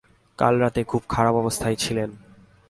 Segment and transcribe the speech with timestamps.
[0.39, 2.09] কাল রাত খুব খারাপ অবস্থায় ছিলেন।